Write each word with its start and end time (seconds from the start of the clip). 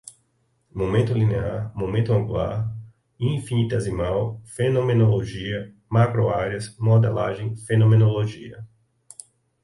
momentum 0.73 1.13
linear, 1.15 1.71
momentum 1.75 2.15
angular, 2.15 2.75
infinitesimal, 3.19 4.41
fenomenologia, 4.45 5.71
macro-áreas, 5.91 6.75
modelagem, 6.79 7.55
fenomenologia 7.67 8.67